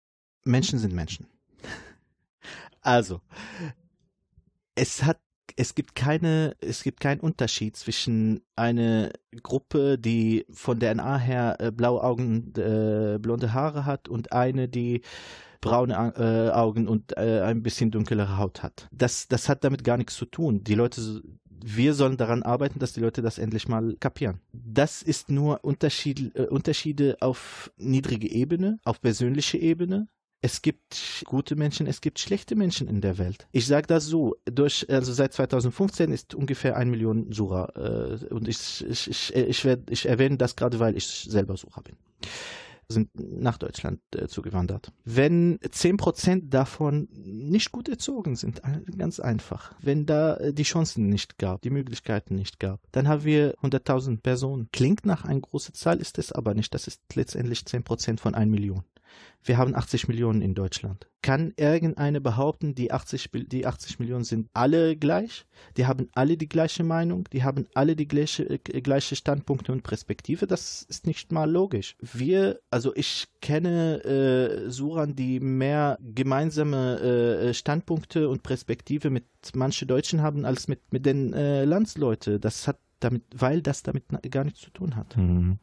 Menschen 0.45 0.79
sind 0.79 0.95
Menschen. 0.95 1.27
Also, 2.83 3.21
es 4.77 5.03
hat 5.03 5.19
es 5.57 5.75
gibt 5.75 5.95
keine, 5.95 6.55
es 6.61 6.83
gibt 6.83 7.01
keinen 7.01 7.21
Unterschied 7.21 7.77
zwischen 7.77 8.43
einer 8.57 9.11
Gruppe, 9.43 9.99
die 9.99 10.45
von 10.51 10.79
der 10.79 10.95
DNA 10.95 11.19
her 11.19 11.57
äh, 11.59 11.73
blaue 11.73 12.03
Augen, 12.03 12.53
äh, 12.57 13.19
blonde 13.19 13.55
Haare 13.55 13.87
hat 13.87 14.09
und 14.09 14.33
eine, 14.33 14.69
die 14.69 15.01
braune 15.61 15.95
äh, 16.17 16.51
Augen 16.53 16.89
und 16.89 17.17
äh, 17.17 17.41
ein 17.43 17.63
bisschen 17.63 17.91
dunklere 17.91 18.39
Haut 18.39 18.63
hat. 18.63 18.89
Das, 18.93 19.29
das 19.29 19.49
hat 19.49 19.65
damit 19.65 19.85
gar 19.85 19.97
nichts 19.97 20.15
zu 20.17 20.27
tun. 20.27 20.63
Die 20.65 20.75
Leute, 20.75 21.23
wir 21.49 21.95
sollen 21.95 22.17
daran 22.17 22.43
arbeiten, 22.43 22.79
dass 22.79 22.93
die 22.93 23.01
Leute 23.01 23.23
das 23.23 23.39
endlich 23.39 23.69
mal 23.69 23.97
kapieren. 23.99 24.41
Das 24.53 25.03
ist 25.03 25.31
nur 25.31 25.65
Unterschied, 25.65 26.35
äh, 26.37 26.43
Unterschiede 26.43 27.17
auf 27.21 27.71
niedrige 27.77 28.31
Ebene, 28.31 28.79
auf 28.85 29.01
persönliche 29.01 29.59
Ebene. 29.59 30.09
Es 30.43 30.63
gibt 30.63 31.25
gute 31.25 31.57
Menschen, 31.57 31.87
es 31.87 32.01
gibt 32.01 32.19
schlechte 32.19 32.55
Menschen 32.55 32.89
in 32.89 33.01
der 33.01 33.19
Welt. 33.19 33.49
Ich 33.53 33.67
sage 33.67 33.87
das 33.87 34.05
so, 34.05 34.37
durch, 34.45 34.87
also 34.89 35.13
seit 35.13 35.33
2015 35.33 36.13
ist 36.13 36.35
ungefähr 36.35 36.77
ein 36.77 36.91
Million 36.91 37.33
Sura 37.33 37.73
äh, 37.75 38.33
und 38.33 38.47
ich, 38.47 38.85
ich, 38.87 39.09
ich, 39.09 39.35
ich, 39.35 39.65
werd, 39.65 39.91
ich 39.91 40.07
erwähne 40.07 40.37
das 40.37 40.55
gerade, 40.55 40.79
weil 40.79 40.97
ich 40.97 41.07
selber 41.07 41.57
Sura 41.57 41.81
bin 41.81 41.97
sind 42.89 43.11
nach 43.15 43.59
Deutschland 43.59 44.01
äh, 44.15 44.29
zugewandert. 44.29 44.93
Wenn 45.05 45.59
zehn 45.71 45.97
Prozent 45.97 46.53
davon 46.55 47.09
nicht 47.13 47.73
gut 47.73 47.89
erzogen 47.89 48.37
sind, 48.37 48.63
ganz 48.97 49.21
einfach, 49.21 49.75
wenn 49.81 50.07
da 50.07 50.37
äh, 50.37 50.53
die 50.53 50.63
Chancen 50.63 51.09
nicht 51.09 51.39
gab, 51.39 51.63
die 51.63 51.71
Möglichkeiten 51.71 52.35
nicht 52.35 52.61
gab, 52.61 52.81
dann 52.93 53.09
haben 53.09 53.25
wir 53.25 53.55
100.000 53.59 54.21
Personen. 54.21 54.69
Klingt 54.73 55.05
nach 55.05 55.25
einer 55.25 55.41
großen 55.41 55.75
Zahl, 55.75 55.99
ist 55.99 56.19
es 56.19 56.33
aber 56.33 56.55
nicht. 56.55 56.75
Das 56.75 56.87
ist 56.87 57.03
letztendlich 57.15 57.65
zehn 57.67 57.83
Prozent 57.83 58.21
von 58.21 58.35
1 58.35 58.51
Million. 58.51 58.85
Wir 59.43 59.59
haben 59.59 59.75
80 59.75 60.09
Millionen 60.09 60.43
in 60.43 60.55
Deutschland. 60.55 61.07
Kann 61.23 61.53
irgendeine 61.57 62.21
behaupten, 62.21 62.75
die 62.75 62.93
80, 62.93 63.31
die 63.49 63.67
80 63.67 63.99
Millionen 63.99 64.25
sind 64.25 64.49
alle 64.55 64.97
gleich? 64.97 65.47
Die 65.77 65.87
haben 65.87 66.09
alle 66.15 66.37
die 66.37 66.49
gleiche 66.49 66.83
Meinung? 66.83 67.29
Die 67.33 67.45
haben 67.45 67.67
alle 67.75 67.95
die 67.97 68.09
gleiche, 68.09 68.49
äh, 68.49 68.59
gleiche 68.59 69.15
Standpunkte 69.15 69.73
und 69.73 69.83
Perspektive? 69.83 70.47
Das 70.47 70.83
ist 70.83 71.07
nicht 71.07 71.33
mal 71.33 71.51
logisch. 71.51 71.97
Wir, 72.01 72.61
also 72.71 72.93
ich 72.95 73.29
kenne 73.41 74.05
äh, 74.05 74.71
Suran, 74.71 75.15
die 75.15 75.41
mehr 75.41 75.99
gemeinsame 76.01 77.01
äh, 77.01 77.55
Standpunkte 77.55 78.29
und 78.29 78.43
Perspektive 78.43 79.11
mit 79.11 79.27
manchen 79.55 79.89
Deutschen 79.89 80.23
haben 80.23 80.45
als 80.45 80.67
mit, 80.67 80.93
mit 80.93 81.07
den 81.07 81.33
äh, 81.33 81.65
Landsleute. 81.65 82.41
Das 82.41 82.67
hat 82.67 82.79
damit, 83.01 83.25
weil 83.35 83.63
das 83.63 83.83
damit 83.83 84.05
gar 84.31 84.45
nichts 84.45 84.61
zu 84.61 84.71
tun 84.71 84.97
hat. 84.97 85.17
Mhm. 85.17 85.59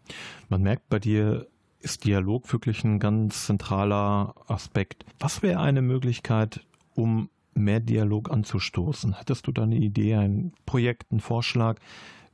Man 0.49 0.61
merkt 0.61 0.89
bei 0.89 0.99
dir, 0.99 1.47
ist 1.83 2.05
Dialog 2.05 2.51
wirklich 2.51 2.83
ein 2.83 2.99
ganz 2.99 3.45
zentraler 3.45 4.35
Aspekt. 4.47 5.05
Was 5.19 5.41
wäre 5.41 5.59
eine 5.59 5.81
Möglichkeit, 5.81 6.65
um 6.95 7.29
mehr 7.53 7.81
Dialog 7.81 8.31
anzustoßen? 8.31 9.17
Hättest 9.17 9.47
du 9.47 9.51
da 9.51 9.63
eine 9.63 9.75
Idee, 9.75 10.15
ein 10.15 10.53
Projekt, 10.65 11.11
einen 11.11 11.19
Vorschlag, 11.19 11.79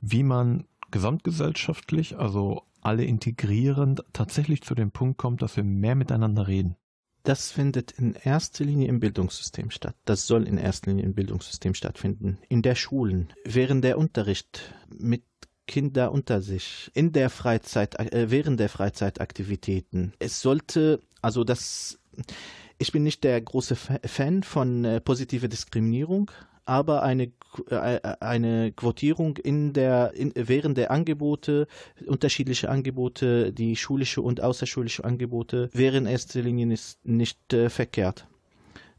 wie 0.00 0.22
man 0.22 0.64
gesamtgesellschaftlich, 0.90 2.16
also 2.18 2.62
alle 2.80 3.04
integrierend, 3.04 4.02
tatsächlich 4.12 4.62
zu 4.62 4.74
dem 4.74 4.92
Punkt 4.92 5.18
kommt, 5.18 5.42
dass 5.42 5.56
wir 5.56 5.64
mehr 5.64 5.94
miteinander 5.94 6.46
reden? 6.46 6.76
Das 7.24 7.50
findet 7.50 7.92
in 7.92 8.14
erster 8.14 8.64
Linie 8.64 8.88
im 8.88 9.00
Bildungssystem 9.00 9.70
statt. 9.70 9.94
Das 10.06 10.26
soll 10.26 10.48
in 10.48 10.56
erster 10.56 10.90
Linie 10.90 11.04
im 11.04 11.14
Bildungssystem 11.14 11.74
stattfinden. 11.74 12.38
In 12.48 12.62
der 12.62 12.76
Schulen, 12.76 13.32
während 13.44 13.84
der 13.84 13.98
Unterricht 13.98 14.74
mit 14.88 15.24
Kinder 15.70 16.10
unter 16.10 16.42
sich 16.42 16.90
in 16.94 17.12
der 17.12 17.30
Freizeit, 17.30 17.94
äh, 17.94 18.28
während 18.28 18.58
der 18.58 18.68
Freizeitaktivitäten. 18.68 20.12
Es 20.18 20.42
sollte, 20.42 20.98
also 21.22 21.44
das, 21.44 22.00
ich 22.78 22.90
bin 22.90 23.04
nicht 23.04 23.22
der 23.22 23.40
große 23.40 23.76
Fan 23.76 24.42
von 24.42 24.84
äh, 24.84 25.00
positiver 25.00 25.46
Diskriminierung, 25.46 26.32
aber 26.64 27.04
eine, 27.04 27.30
äh, 27.68 28.00
eine 28.18 28.72
Quotierung 28.72 29.36
in 29.36 29.72
der, 29.72 30.12
in, 30.14 30.32
während 30.34 30.76
der 30.76 30.90
Angebote, 30.90 31.68
unterschiedliche 32.04 32.68
Angebote, 32.68 33.52
die 33.52 33.76
schulische 33.76 34.22
und 34.22 34.40
außerschulische 34.40 35.04
Angebote, 35.04 35.70
wären 35.72 36.06
in 36.06 36.10
erster 36.10 36.42
Linie 36.42 36.66
nicht, 36.66 36.98
nicht 37.04 37.52
äh, 37.52 37.70
verkehrt. 37.70 38.26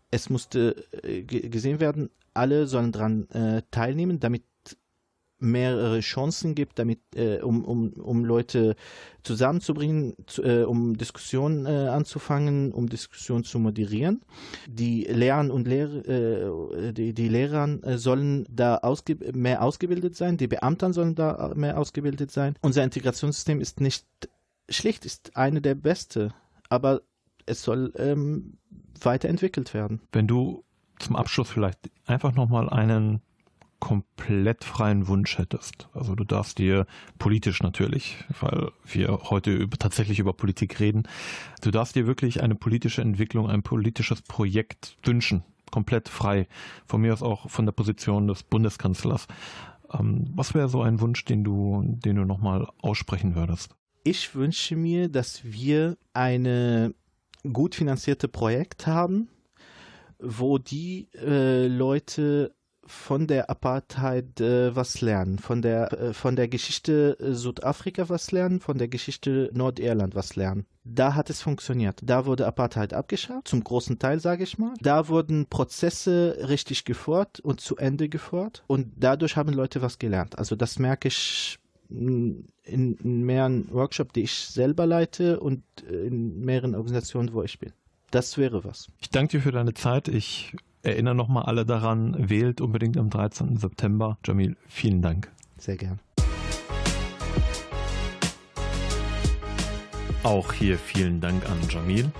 Es 0.10 0.30
musste 0.30 0.86
äh, 1.04 1.24
gesehen 1.24 1.82
werden, 1.82 2.12
alle 2.34 2.66
sollen 2.66 2.94
daran 2.94 3.30
äh, 3.32 3.62
teilnehmen, 3.72 4.22
damit 4.22 4.44
mehrere 5.42 6.00
Chancen 6.00 6.56
gibt, 6.56 6.80
damit, 6.80 7.00
äh, 7.16 7.40
um, 7.40 7.66
um, 7.66 7.94
um 7.94 8.26
Leute 8.26 8.76
zusammenzubringen, 9.24 10.16
zu, 10.28 10.44
äh, 10.44 10.64
um 10.64 10.98
Diskussionen 10.98 11.66
äh, 11.66 11.90
anzufangen, 11.90 12.72
um 12.72 12.90
Diskussionen 12.90 13.44
zu 13.44 13.60
moderieren. 13.60 14.22
Die 14.68 15.04
Lehrer 15.04 15.52
und 15.52 15.68
Lehrer, 15.68 16.08
äh, 16.08 16.94
die, 16.94 17.14
die 17.14 17.28
Lehrer 17.28 17.84
äh, 17.84 17.98
sollen 17.98 18.46
da 18.50 18.78
ausge 18.78 19.18
mehr 19.34 19.62
ausgebildet 19.62 20.16
sein, 20.16 20.38
die 20.38 20.48
Beamten 20.48 20.94
sollen 20.94 21.16
da 21.16 21.54
mehr 21.56 21.78
ausgebildet 21.78 22.32
sein. 22.32 22.56
Unser 22.62 22.84
Integrationssystem 22.84 23.62
ist 23.62 23.82
nicht 23.82 24.06
schlicht, 24.70 25.06
ist 25.06 25.36
eine 25.36 25.62
der 25.62 25.76
beste, 25.76 26.34
aber 26.70 27.02
es 27.46 27.64
soll 27.64 27.94
ähm, 27.98 28.58
weiterentwickelt 29.02 29.74
werden. 29.74 30.02
Wenn 30.12 30.28
du 30.28 30.64
zum 31.00 31.16
Abschluss 31.16 31.50
vielleicht 31.50 31.90
einfach 32.06 32.34
nochmal 32.34 32.70
einen 32.70 33.22
komplett 33.82 34.64
freien 34.64 35.08
Wunsch 35.08 35.38
hättest. 35.38 35.90
Also 35.94 36.16
du 36.16 36.24
darfst 36.24 36.60
dir 36.60 36.86
politisch 37.20 37.62
natürlich, 37.62 38.24
weil 38.40 38.72
wir 38.86 39.20
heute 39.30 39.52
über, 39.52 39.78
tatsächlich 39.78 40.20
über 40.20 40.32
Politik 40.32 40.80
reden, 40.80 41.04
du 41.62 41.72
darfst 41.72 41.96
dir 41.96 42.08
wirklich 42.08 42.42
eine 42.42 42.56
politische 42.56 43.02
Entwicklung, 43.02 43.50
ein 43.50 43.64
politisches 43.64 44.22
Projekt 44.22 44.98
wünschen, 45.04 45.44
komplett 45.72 46.08
frei. 46.08 46.48
Von 46.86 47.02
mir 47.02 47.12
aus 47.12 47.24
auch 47.24 47.50
von 47.50 47.66
der 47.66 47.74
Position 47.74 48.28
des 48.28 48.44
Bundeskanzlers. 48.44 49.28
Ähm, 49.92 50.32
was 50.36 50.54
wäre 50.54 50.70
so 50.70 50.82
ein 50.84 51.02
Wunsch, 51.02 51.26
den 51.26 51.44
du, 51.44 51.84
den 51.84 52.16
du 52.16 52.24
nochmal 52.24 52.68
aussprechen 52.82 53.36
würdest? 53.36 53.76
Ich 54.04 54.36
wünsche 54.36 54.76
mir, 54.76 55.10
dass 55.10 55.42
wir 55.44 55.98
eine 56.14 56.94
gut 57.52 57.76
finanzierte 57.76 58.28
Projekt 58.28 58.86
haben, 58.86 59.28
wo 60.20 60.60
die 60.60 61.08
äh, 61.16 61.68
Leute 61.68 62.54
von 62.86 63.28
der 63.28 63.50
Apartheid 63.50 64.42
äh, 64.42 64.76
was 64.76 65.02
lernen, 65.02 65.40
von 65.40 65.62
der, 65.62 65.92
äh, 65.94 66.14
von 66.14 66.36
der 66.36 66.48
Geschichte 66.48 67.18
äh, 67.20 67.34
Südafrika 67.34 68.10
was 68.10 68.32
lernen, 68.32 68.60
von 68.60 68.78
der 68.78 68.88
Geschichte 68.88 69.50
Nordirland 69.54 70.16
was 70.16 70.36
lernen. 70.36 70.66
Da 70.84 71.14
hat 71.14 71.30
es 71.30 71.42
funktioniert. 71.42 72.00
Da 72.04 72.26
wurde 72.26 72.48
Apartheid 72.48 72.94
abgeschafft, 72.94 73.48
zum 73.48 73.64
großen 73.64 74.00
Teil 74.00 74.20
sage 74.20 74.44
ich 74.44 74.58
mal. 74.58 74.74
Da 74.82 75.08
wurden 75.08 75.46
Prozesse 75.46 76.38
richtig 76.48 76.86
geführt 76.86 77.40
und 77.40 77.62
zu 77.62 77.78
Ende 77.78 78.10
geführt 78.10 78.64
und 78.68 78.92
dadurch 78.98 79.38
haben 79.38 79.54
Leute 79.54 79.82
was 79.82 80.00
gelernt. 80.00 80.38
Also 80.40 80.56
das 80.56 80.80
merke 80.80 81.08
ich 81.08 81.60
in, 81.90 82.48
in 82.64 82.98
mehreren 83.26 83.72
Workshops, 83.72 84.14
die 84.14 84.22
ich 84.22 84.34
selber 84.34 84.86
leite 84.86 85.40
und 85.40 85.64
in 85.88 86.40
mehreren 86.40 86.74
Organisationen, 86.74 87.34
wo 87.34 87.44
ich 87.44 87.60
bin. 87.60 87.74
Das 88.10 88.38
wäre 88.38 88.64
was. 88.64 88.88
Ich 89.00 89.10
danke 89.10 89.38
dir 89.38 89.44
für 89.44 89.52
deine 89.52 89.74
Zeit. 89.74 90.08
Ich 90.08 90.54
erinnere 90.84 91.16
nochmal 91.16 91.44
alle 91.44 91.66
daran, 91.66 92.16
wählt 92.30 92.62
unbedingt 92.62 92.98
am 92.98 93.10
13. 93.10 93.58
September. 93.58 94.18
Jamil, 94.26 94.58
vielen 94.68 95.02
Dank. 95.02 95.32
Sehr 95.58 95.78
gern. 95.78 96.00
Auch 100.24 100.54
hier 100.54 100.78
vielen 100.78 101.20
Dank 101.20 101.50
an 101.50 101.58
Jamil. 101.70 102.12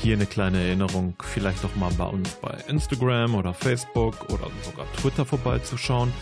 Hier 0.00 0.14
eine 0.14 0.26
kleine 0.26 0.58
Erinnerung, 0.58 1.14
vielleicht 1.22 1.62
doch 1.62 1.74
mal 1.76 1.90
bei 1.96 2.06
uns 2.06 2.30
bei 2.36 2.56
Instagram 2.68 3.34
oder 3.34 3.52
Facebook 3.54 4.30
oder 4.30 4.48
sogar 4.62 4.86
Twitter 5.00 5.24
vorbeizuschauen. 5.24 6.12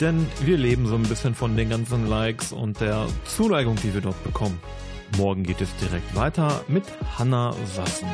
Denn 0.00 0.26
wir 0.44 0.58
leben 0.58 0.86
so 0.86 0.94
ein 0.94 1.02
bisschen 1.02 1.34
von 1.34 1.56
den 1.56 1.70
ganzen 1.70 2.06
Likes 2.08 2.52
und 2.52 2.80
der 2.80 3.06
Zuneigung, 3.24 3.76
die 3.76 3.94
wir 3.94 4.02
dort 4.02 4.22
bekommen. 4.24 4.58
Morgen 5.16 5.42
geht 5.42 5.60
es 5.60 5.74
direkt 5.76 6.14
weiter 6.14 6.62
mit 6.68 6.84
Hanna 7.18 7.54
Sassen. 7.74 8.08